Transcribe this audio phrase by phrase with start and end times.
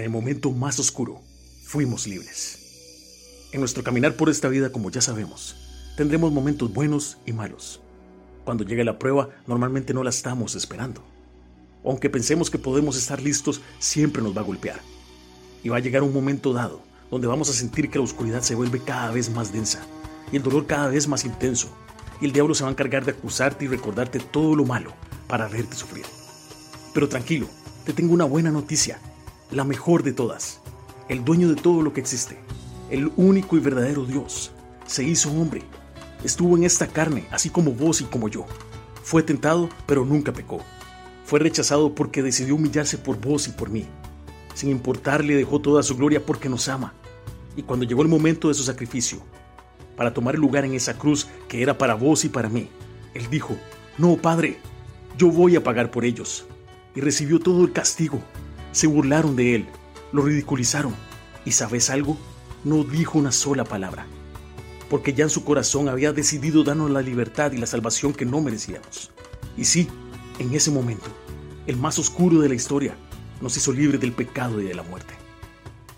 [0.00, 1.20] en el momento más oscuro,
[1.62, 3.48] fuimos libres.
[3.52, 5.56] En nuestro caminar por esta vida, como ya sabemos,
[5.96, 7.80] tendremos momentos buenos y malos.
[8.44, 11.02] Cuando llegue la prueba, normalmente no la estamos esperando.
[11.84, 14.80] Aunque pensemos que podemos estar listos, siempre nos va a golpear.
[15.62, 18.54] Y va a llegar un momento dado donde vamos a sentir que la oscuridad se
[18.54, 19.84] vuelve cada vez más densa
[20.32, 21.68] y el dolor cada vez más intenso.
[22.22, 24.94] Y el diablo se va a encargar de acusarte y recordarte todo lo malo
[25.26, 26.06] para verte sufrir.
[26.94, 27.48] Pero tranquilo,
[27.84, 28.98] te tengo una buena noticia,
[29.50, 30.60] la mejor de todas.
[31.08, 32.38] El dueño de todo lo que existe,
[32.90, 34.52] el único y verdadero Dios,
[34.86, 35.62] se hizo hombre.
[36.22, 38.46] Estuvo en esta carne, así como vos y como yo.
[39.02, 40.60] Fue tentado, pero nunca pecó.
[41.24, 43.86] Fue rechazado porque decidió humillarse por vos y por mí.
[44.54, 46.92] Sin importarle, dejó toda su gloria porque nos ama.
[47.56, 49.20] Y cuando llegó el momento de su sacrificio,
[49.96, 52.68] para tomar el lugar en esa cruz que era para vos y para mí,
[53.14, 53.56] Él dijo,
[53.98, 54.58] no, Padre,
[55.18, 56.46] yo voy a pagar por ellos.
[56.94, 58.20] Y recibió todo el castigo.
[58.72, 59.66] Se burlaron de Él,
[60.12, 60.94] lo ridiculizaron.
[61.44, 62.16] ¿Y sabes algo?
[62.64, 64.06] No dijo una sola palabra.
[64.88, 68.40] Porque ya en su corazón había decidido darnos la libertad y la salvación que no
[68.40, 69.10] merecíamos.
[69.56, 69.88] Y sí,
[70.38, 71.06] en ese momento,
[71.66, 72.96] el más oscuro de la historia,
[73.40, 75.14] nos hizo libres del pecado y de la muerte.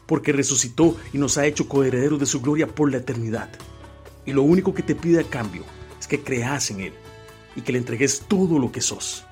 [0.07, 3.51] Porque resucitó y nos ha hecho coherederos de su gloria por la eternidad.
[4.25, 5.64] Y lo único que te pide a cambio
[5.98, 6.92] es que creas en Él
[7.57, 9.25] y que le entregues todo lo que sos.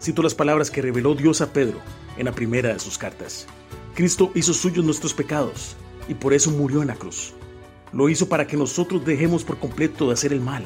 [0.00, 1.80] Cito las palabras que reveló Dios a Pedro
[2.16, 3.46] en la primera de sus cartas.
[3.94, 5.76] Cristo hizo suyos nuestros pecados
[6.08, 7.34] y por eso murió en la cruz.
[7.92, 10.64] Lo hizo para que nosotros dejemos por completo de hacer el mal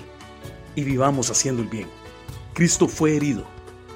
[0.74, 1.88] y vivamos haciendo el bien.
[2.52, 3.46] Cristo fue herido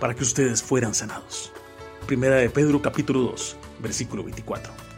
[0.01, 1.53] para que ustedes fueran sanados.
[2.07, 4.96] Primera de Pedro capítulo 2, versículo 24.